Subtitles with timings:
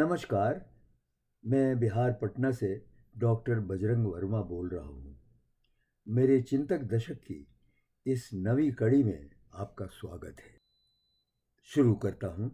[0.00, 0.70] नमस्कार,
[1.46, 2.84] मैं बिहार पटना से
[3.18, 5.20] डॉक्टर बजरंग वर्मा बोल रहा हूँ।
[6.08, 7.48] मेरे चिंतक दशक की
[8.06, 10.56] इस नवी कड़ी में आपका स्वागत है।
[11.64, 12.50] शुरू करता हूँ।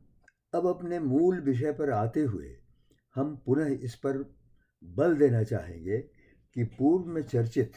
[0.55, 2.59] अब अपने मूल विषय पर आते हुए
[3.15, 4.35] हम पुनः इस पर
[4.85, 5.99] बल देना चाहेंगे
[6.55, 7.73] कि पूर्व में चर्चित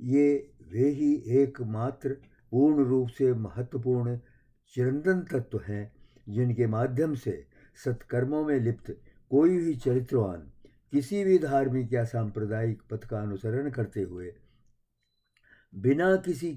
[0.00, 2.08] ये वे ही एकमात्र
[2.50, 4.18] पूर्ण रूप से महत्वपूर्ण
[4.74, 5.92] चिरंतन तत्व हैं
[6.28, 8.90] जिनके माध्यम से सत्कर्मों में लिप्त
[9.30, 10.50] कोई भी चरित्रवान
[10.92, 14.32] किसी भी धार्मिक या सांप्रदायिक पथ का अनुसरण करते हुए,
[15.74, 16.52] बिना किसी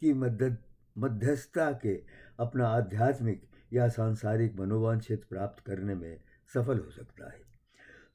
[0.00, 0.56] की मदद
[0.98, 1.94] मध्यस्थता के
[2.38, 3.42] अपना आध्यात्मिक
[3.72, 6.16] या सांसारिक मनोवांछित प्राप्त करने में
[6.54, 7.42] सफल हो सकता है।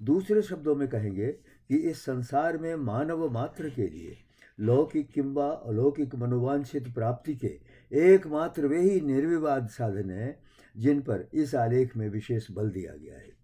[0.01, 1.27] दूसरे शब्दों में कहेंगे
[1.69, 4.17] कि इस संसार में मानव मात्र के लिए
[4.59, 7.59] लौकिक किंबा अलौकिक मनोवांछित प्राप्ति के
[7.91, 10.37] एकमात्र वे ही निर्विवाद साधन हैं
[10.79, 13.37] जिन पर इस आलेख में विशेष बल दिया गया है।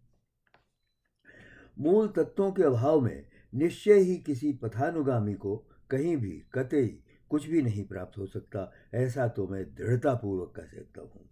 [1.80, 5.56] मूल तत्वों के अभाव में निश्चय ही किसी पथानुगामी को
[5.90, 6.88] कहीं भी, कतई
[7.30, 11.30] कुछ भी नहीं प्राप्त हो सकता, ऐसा तो मैं दृढ़तापूर्वक कह सकता हूँ।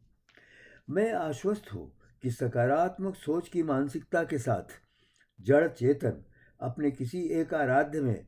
[0.90, 1.92] मैं आश्वस्त हूँ
[2.24, 4.80] कि सकारात्मक सोच की मानसिकता के साथ
[5.40, 6.24] जड़ चेतन
[6.60, 8.26] अपने किसी एक आराध्य में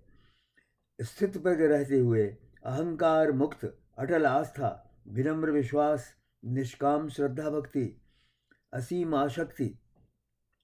[1.00, 2.26] स्थित पर रहते हुए
[2.66, 3.66] अहंकार मुक्त,
[3.98, 6.14] अटल आस्था, विनम्र विश्वास
[6.46, 7.86] निष्काम श्रद्धा भक्ति,
[8.74, 9.74] असीम आशक्ति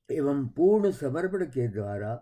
[0.09, 2.13] एवं पूर्ण समर्पण के द्वारा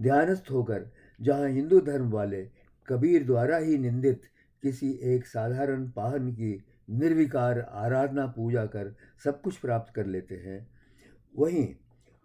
[0.00, 2.42] ध्यानस्थ होकर जहाँ हिंदू धर्म वाले
[2.88, 4.22] कबीर द्वारा ही निंदित
[4.62, 6.52] किसी एक साधारण पाहन की
[6.90, 10.66] निर्विकार आराधना पूजा कर सब कुछ प्राप्त कर लेते हैं,
[11.34, 11.68] वहीं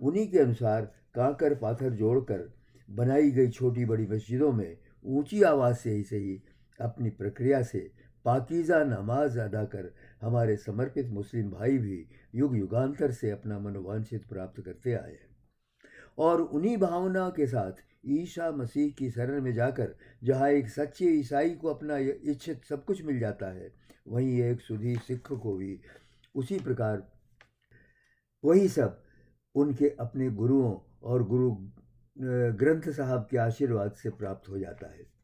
[0.01, 2.49] उन्हीं के अनुसार कांकर पाथर जोड़कर
[2.89, 6.41] बनाई गई छोटी बड़ी मस्जिदों में ऊँची आवाज़ से ही सही
[6.79, 7.89] अपनी प्रक्रिया से
[8.25, 14.61] पाकिज़ा नमाज़ अदा कर हमारे समर्पित मुस्लिम भाई भी युग युगांतर से अपना मनोवांछित प्राप्त
[14.61, 15.27] करते आए हैं।
[16.17, 21.49] और उन्हीं भावना के साथ ईशा मसीह की शरण में जाकर जहाँ एक सच्चे ईसाई
[21.55, 23.71] को अपना इच्छित सब कुछ मिल जाता है,
[24.07, 25.79] वहीं एक सुधी सिख को भी
[26.35, 27.03] उसी प्रकार,
[28.43, 29.03] वही सब
[29.55, 31.51] उनके अपने गुरुओं और गुरु
[32.57, 35.18] ग्रंथ साहब के आशीर्वाद से प्राप्त हो जाता है।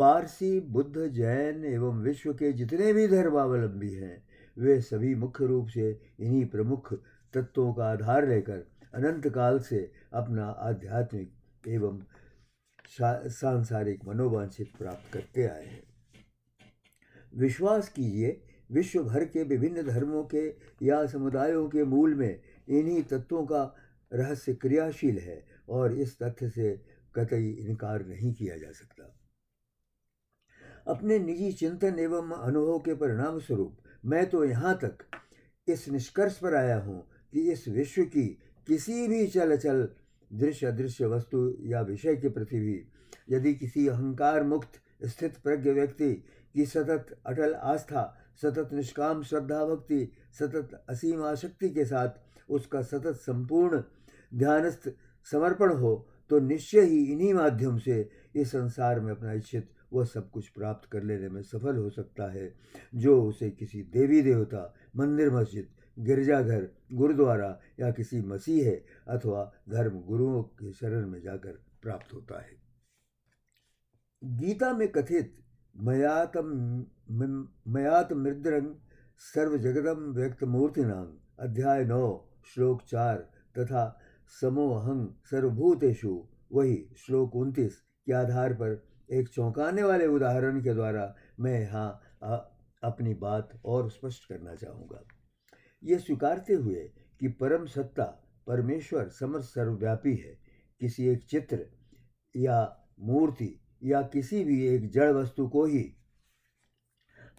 [0.00, 4.22] पारसी बुद्ध जैन एवं विश्व के जितने भी धर्मावलंबी हैं,
[4.56, 5.90] वे सभी मुख्य रूप से
[6.20, 6.92] इन्हीं प्रमुख
[7.34, 12.00] तत्वों का आधार लेकर अनंत काल से अपना आध्यात्मिक एवं
[13.30, 15.82] सांसारिक मनोवांछित प्राप्त करते आए हैं।
[17.36, 20.48] विश्वास कीजिए विश्व भर के विभिन्न धर्मों के
[20.86, 23.76] या समुदायों के मूल में इन्हीं तत्वों का
[24.12, 26.76] रहस्य क्रियाशील है और इस तथ्य से
[27.14, 29.16] कतई इनकार नहीं किया जा सकता।
[30.86, 35.04] अपने निजी चिंतन एवं अनुभव के परिणाम स्वरूप मैं तो यहाँ तक
[35.68, 37.00] इस निष्कर्ष पर आया हूँ
[37.32, 38.26] कि इस विश्व की
[38.66, 39.88] किसी भी चल चल
[40.30, 42.82] दृश्य अदृश्य वस्तु या विषय के प्रति भी
[43.30, 46.12] यदि किसी अहंकार मुक्त, स्थित प्रज्ञ व्यक्ति
[46.54, 48.02] की सतत अटल आस्था,
[48.42, 50.08] सतत निष्काम श्रद्धा भक्ति,
[50.38, 53.82] सतत असीम आशक्ति के साथ उसका सतत संपूर्ण
[54.34, 54.88] ध्यानस्थ
[55.26, 55.94] समर्पण हो
[56.30, 60.88] तो निश्चय ही इन्हीं माध्यम से इस संसार में अपना इच्छित वह सब कुछ प्राप्त
[60.90, 62.54] कर लेने में सफल हो सकता है।
[62.94, 65.68] जो उसे किसी देवी देवता, मंदिर मस्जिद,
[65.98, 68.70] गिरजाघर, गुरुद्वारा या किसी मसीह
[69.08, 71.52] अथवा धर्म गुरुओं के शरण में जाकर
[71.82, 72.52] प्राप्त होता है।
[74.24, 75.36] गीता में कथित
[75.76, 76.46] मयातम
[77.68, 78.74] मयात मृदरंग
[79.18, 83.16] सर्व जगदम व्यक्त मूर्तिनांग अध्याय नौ, श्लोक चार
[83.58, 84.00] तथा
[84.40, 91.60] समोहंग सर्वभूतेषु, वही श्लोक उनतीस के आधार पर एक चौंकाने वाले उदाहरण के द्वारा मैं
[91.60, 91.88] यहाँ
[92.82, 95.02] अपनी बात और स्पष्ट करना चाहूँगा।
[95.82, 98.04] ये स्वीकारते हुए कि परम सत्ता,
[98.46, 100.38] परमेश्वर समर्थ सर्वव्यापी है।
[100.80, 101.66] किसी एक चित्र
[102.34, 103.54] या मूर्ति
[103.84, 105.82] या किसी भी एक जड़ वस्तु को ही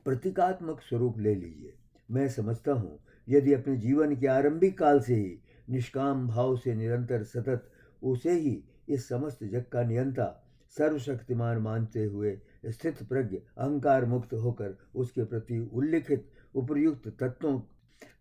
[0.05, 1.73] प्रतीकात्मक स्वरूप ले लीजिए।
[2.11, 7.23] मैं समझता हूँ, यदि अपने जीवन के आरंभिक काल से ही, निष्काम भाव से निरंतर
[7.23, 7.69] सतत,
[8.01, 10.40] उसे ही इस समस्त जग का नियंता
[10.77, 17.59] सर्वशक्तिमान मानते हुए स्थित प्रज्ञ अहंकार मुक्त होकर उसके प्रति उल्लिखित उपयुक्त तत्वों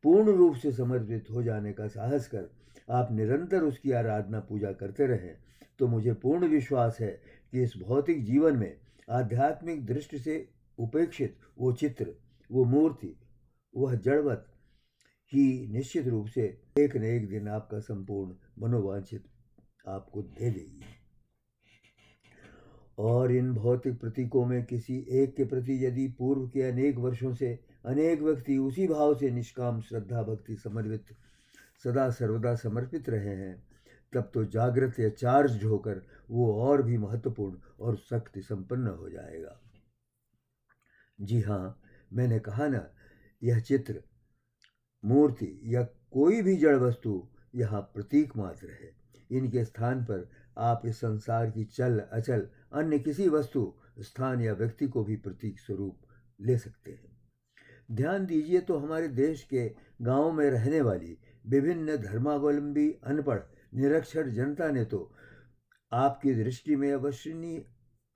[0.02, 2.50] पूर्ण रूप से समर्पित हो जाने का साहस कर
[2.90, 5.34] आप निरंतर उसकी आराधना पूजा करते रहें
[5.78, 7.10] तो मुझे पूर्ण विश्वास है
[7.52, 8.76] कि इस भौतिक जीवन में
[9.10, 10.36] आध्यात्मिक दृष्टि से
[10.78, 12.14] उपेक्षित वो चित्र,
[12.50, 13.14] वो मूर्ति,
[13.74, 14.46] वह जड़वत
[15.32, 16.42] ही निश्चित रूप से
[16.78, 19.24] एक न एक दिन आपका संपूर्ण मनोवांछित
[19.88, 20.99] आपको दे देगी।
[23.00, 27.58] और इन भौतिक प्रतीकों में किसी एक के प्रति यदि पूर्व के अनेक वर्षों से
[27.86, 31.16] अनेक व्यक्ति उसी भाव से निष्काम श्रद्धा भक्ति समर्पित
[31.84, 33.54] सदा सर्वदा समर्पित रहे हैं,
[34.12, 39.58] तब तो जागृत या चार्ज होकर वो और भी महत्वपूर्ण और शक्ति संपन्न हो जाएगा।
[41.18, 41.80] जी हाँ
[42.12, 42.86] मैंने कहा ना,
[43.42, 44.02] यह चित्र,
[45.02, 45.82] मूर्ति या
[46.12, 48.92] कोई भी जड़ वस्तु यहाँ प्रतीक मात्र है।
[49.30, 50.28] इनके स्थान पर
[50.60, 55.60] आप इस संसार की चल अचल अन्य किसी वस्तु, स्थान या व्यक्ति को भी प्रतीक
[55.60, 56.00] स्वरूप
[56.40, 57.20] ले सकते हैं।
[57.92, 63.40] ध्यान दीजिए तो हमारे देश के गाँवों में रहने वाली विभिन्न धर्मावलंबी, अनपढ़,
[63.74, 65.14] निरक्षर जनता ने तो
[65.92, 67.64] आपकी दृष्टि में अवश्यनीय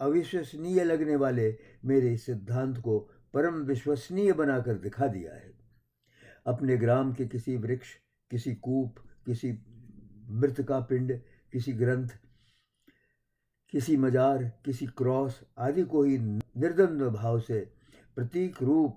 [0.00, 2.98] अविश्वसनीय लगने वाले मेरे सिद्धांत को
[3.34, 5.52] परम विश्वसनीय बनाकर दिखा दिया है।
[6.46, 7.94] अपने ग्राम के किसी वृक्ष,
[8.30, 8.94] किसी कूप,
[9.26, 9.52] किसी
[10.30, 11.20] मृत का पिंड,
[11.52, 12.08] किसी ग्रंथ
[13.72, 17.60] किसी मजार, किसी क्रॉस आदि को ही निर्द्वंद भाव से
[18.16, 18.96] प्रतीक रूप,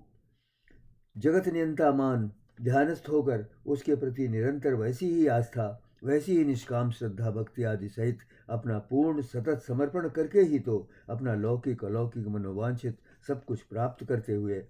[1.16, 2.32] जगत नियंता मान
[2.62, 5.68] ध्यानस्थ होकर उसके प्रति निरंतर वैसी ही आस्था,
[6.04, 8.20] वैसी ही निष्काम श्रद्धा, भक्ति आदि सहित
[8.50, 10.78] अपना पूर्ण सतत समर्पण करके ही तो
[11.10, 12.98] अपना लौकिक, अलौकिक, मनोवांछित
[13.28, 14.64] सब कुछ प्राप्त करते हुए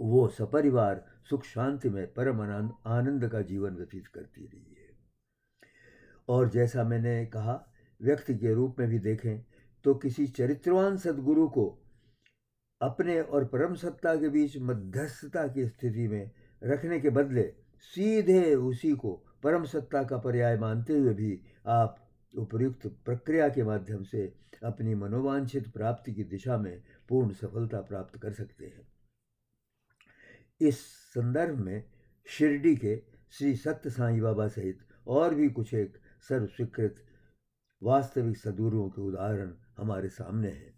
[0.00, 4.92] वो सपरिवार, सुख शांति में परम आनंद का जीवन व्यतीत करती रही है।
[6.28, 7.54] और जैसा मैंने कहा
[8.02, 9.44] व्यक्ति के रूप में भी देखें
[9.84, 11.80] तो किसी चरित्रवान सदगुरु को
[12.80, 16.30] अपने और परम सत्ता के बीच मध्यस्थता की स्थिति में
[16.62, 17.42] रखने के बदले
[17.94, 19.12] सीधे उसी को
[19.42, 22.00] परम सत्ता का पर्याय मानते हुए भी आप
[22.38, 24.32] उपयुक्त प्रक्रिया के माध्यम से
[24.64, 28.88] अपनी मनोवांछित प्राप्ति की दिशा में पूर्ण सफलता प्राप्त कर सकते हैं।
[30.60, 31.84] इस संदर्भ में
[32.26, 35.98] शिरडी के श्री सत्य साईं बाबा सहित और भी कुछ एक
[36.28, 37.04] सर्वस्वीकृत
[37.84, 40.72] वास्तविक सदगुरुओं के उदाहरण हमारे सामने हैं।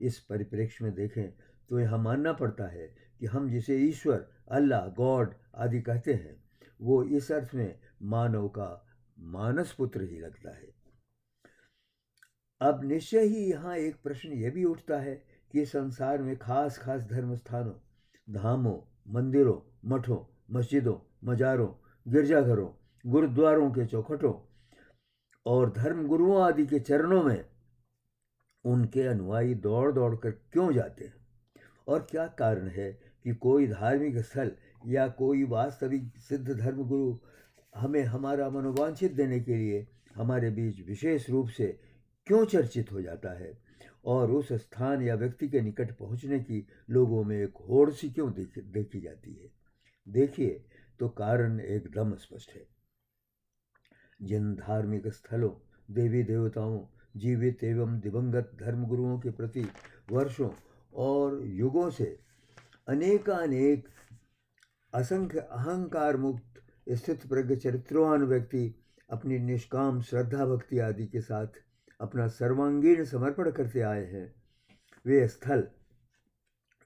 [0.00, 1.30] इस परिप्रेक्ष्य में देखें
[1.70, 2.86] तो यह मानना पड़ता है
[3.20, 6.36] कि हम जिसे ईश्वर, अल्लाह, गॉड आदि कहते हैं,
[6.80, 8.86] वो इस अर्थ में मानव का
[9.18, 10.68] मानस पुत्र ही लगता है।
[12.60, 15.14] अब निश्चय ही यहाँ एक प्रश्न यह भी उठता है
[15.52, 17.74] कि संसार में खास खास धर्म स्थानों
[18.28, 18.78] धामों,
[19.08, 20.18] मंदिरों, मठों,
[20.50, 21.72] मस्जिदों, मजारों,
[22.06, 22.68] गिरजाघरों,
[23.04, 24.32] गुरुद्वारों के चौखटों
[25.46, 27.44] और धर्म गुरुओं आदि के चरणों में
[28.64, 31.14] उनके अनुयायी दौड़ दौड़ कर क्यों जाते हैं?
[31.88, 32.92] और क्या कारण है
[33.24, 34.52] कि कोई धार्मिक स्थल
[34.86, 37.18] या कोई वास्तविक सिद्ध धर्म गुरु
[37.76, 41.80] हमें हमारा मनोवांछित देने के लिए हमारे बीच विशेष रूप से
[42.26, 43.58] क्यों चर्चित हो जाता है?
[44.04, 48.32] और उस स्थान या व्यक्ति के निकट पहुँचने की लोगों में एक होड़ सी क्यों
[48.32, 49.50] देखी जाती है?
[50.08, 50.64] देखिए
[51.00, 52.79] तो कारण एकदम स्पष्ट है।
[54.22, 55.50] जिन धार्मिक स्थलों,
[55.90, 56.80] देवी देवताओं,
[57.16, 59.64] जीवित एवं दिवंगत धर्मगुरुओं के प्रति
[60.12, 60.50] वर्षों
[60.94, 62.18] और युगों से
[62.88, 63.88] अनेकानेक
[64.92, 68.74] असंख्य अहंकार मुक्त स्थित प्रज्ञ चरित्रवान व्यक्ति
[69.10, 71.46] अपनी निष्काम श्रद्धा भक्ति आदि के साथ
[72.00, 74.34] अपना सर्वांगीण समर्पण करते आए हैं।
[75.06, 75.66] वे स्थल,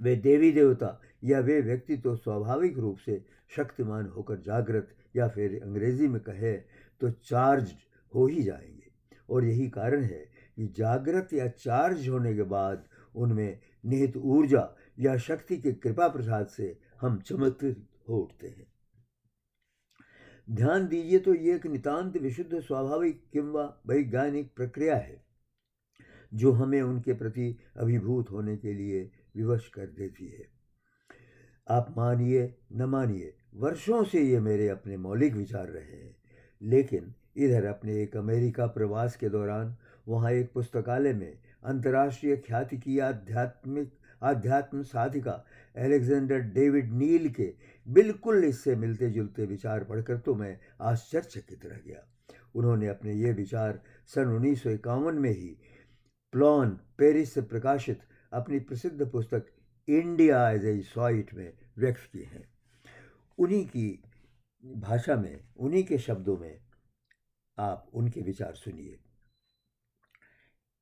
[0.00, 3.24] वे देवी देवता या वे व्यक्ति तो स्वाभाविक रूप से
[3.56, 6.52] शक्तिमान होकर जागृत या फिर अंग्रेज़ी में कहे
[7.04, 7.74] तो चार्ज
[8.14, 8.92] हो ही जाएँगे।
[9.30, 10.24] और यही कारण है
[10.56, 16.46] कि जागृत या चार्ज होने के बाद उनमें निहित ऊर्जा या शक्ति के कृपा प्रसाद
[16.46, 18.66] से हम चमत्कृत हो उठते हैं।
[20.50, 25.24] ध्यान दीजिए तो ये एक नितांत विशुद्ध स्वाभाविक किंवा वैज्ञानिक प्रक्रिया है,
[26.34, 30.48] जो हमें उनके प्रति अभिभूत होने के लिए विवश कर देती है।
[31.68, 36.23] आप मानिए, न मानिए, वर्षों से ये मेरे अपने मौलिक विचार रहे हैं।
[36.64, 39.74] लेकिन इधर अपने एक अमेरिका प्रवास के दौरान
[40.08, 41.32] वहाँ एक पुस्तकालय में
[41.64, 43.90] अंतर्राष्ट्रीय ख्याति की आध्यात्मिक,
[44.22, 45.44] आध्यात्म साधिका
[45.76, 47.52] एलेक्जेंडर डेविड नील के
[47.88, 52.06] बिल्कुल इससे मिलते जुलते विचार पढ़कर तो मैं आश्चर्यचकित रह गया।
[52.54, 53.80] उन्होंने अपने ये विचार
[54.14, 55.56] सन उन्नीस सौ इक्यावन में ही
[56.32, 58.00] प्लॉन पेरिस से प्रकाशित
[58.32, 59.46] अपनी प्रसिद्ध पुस्तक
[59.88, 62.44] इंडिया एज ए सॉइट में व्यक्त किए हैं।
[63.38, 63.88] उन्हीं की
[64.64, 66.58] भाषा में, उन्हीं के शब्दों में
[67.58, 68.98] आप उनके विचार सुनिए।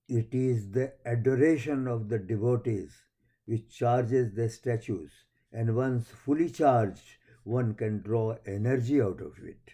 [0.08, 2.90] It is the adoration of the devotees
[3.48, 5.10] which charges the statues
[5.52, 7.00] and once fully charged
[7.46, 9.70] one can draw energy out of it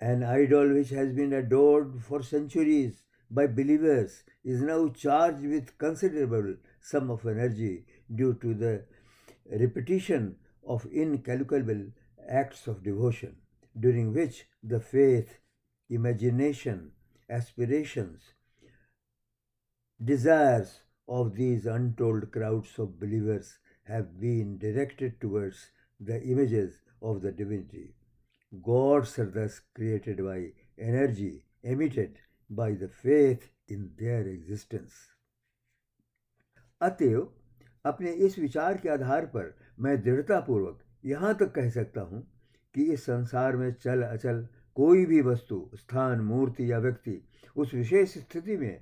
[0.00, 6.54] an idol which has been adored for centuries by believers is now charged with considerable
[6.80, 8.72] sum of energy due to the
[9.62, 11.80] repetition of incalculable
[12.27, 13.35] acts of devotion,
[13.79, 15.39] during which the faith,
[15.89, 16.91] imagination,
[17.29, 18.33] aspirations,
[20.03, 27.31] desires of these untold crowds of believers have been directed towards the images of the
[27.31, 27.95] divinity.
[28.63, 34.93] Gods are thus created by energy emitted by the faith in their existence.
[36.81, 37.33] अतएव
[37.85, 42.22] अपने इस विचार के आधार पर मैं दृढ़तापूर्वक यहाँ तक कह सकता हूँ
[42.74, 44.46] कि इस संसार में चल अचल
[44.76, 47.20] कोई भी वस्तु, स्थान, मूर्ति या व्यक्ति
[47.56, 48.80] उस विशेष स्थिति में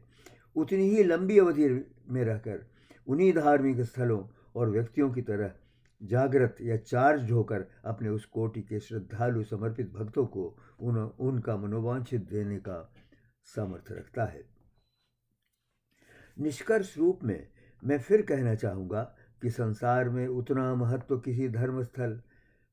[0.57, 1.69] उतनी ही लंबी अवधि
[2.09, 2.67] में रहकर
[3.07, 4.23] उन्हीं धार्मिक स्थलों
[4.57, 5.52] और व्यक्तियों की तरह
[6.02, 12.29] जागृत या चार्ज होकर अपने उस कोटि के श्रद्धालु समर्पित भक्तों को उन, उनका मनोवांछित
[12.31, 12.93] देने का
[13.45, 14.45] सामर्थ्य रखता है।
[16.37, 17.49] निष्कर्ष रूप में
[17.83, 22.22] मैं फिर कहना चाहूँगा कि संसार में उतना महत्व किसी धर्मस्थल,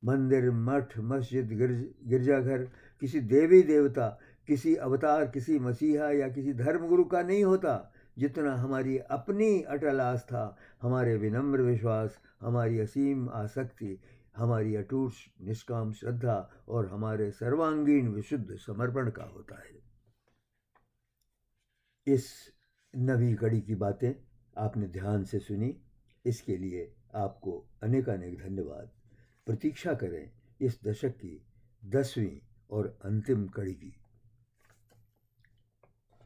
[0.06, 7.04] मंदिर, मठ, मस्जिद, गिरज, गिरजाघर, किसी देवी देवता, किसी अवतार, किसी मसीहा या किसी धर्मगुरु
[7.04, 14.00] का नहीं होता जितना हमारी अपनी अटल आस्था, हमारे विनम्र विश्वास, हमारी असीम आसक्ति,
[14.38, 15.12] हमारी अटूट
[15.42, 19.80] निष्काम श्रद्धा और हमारे सर्वांगीण विशुद्ध समर्पण का होता है।
[22.08, 22.54] इस
[22.96, 24.14] नवी कड़ी की बातें
[24.58, 25.82] आपने ध्यान से सुनी।
[26.26, 28.92] इसके लिए आपको अनेक अनेक धन्यवाद।
[29.46, 31.46] प्रतीक्षा करें इस दशक की
[31.86, 33.99] दसवीं और अंतिम कड़ी की।